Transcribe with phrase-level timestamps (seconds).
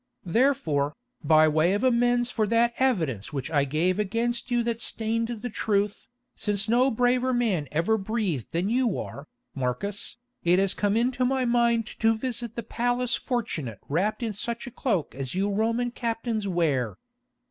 [0.25, 5.27] Therefore, by way of amends for that evidence which I gave against you that stained
[5.27, 10.97] the truth, since no braver man ever breathed than you are, Marcus, it has come
[10.97, 15.51] into my mind to visit the Palace Fortunate wrapped in such a cloak as you
[15.51, 16.95] Roman captains wear.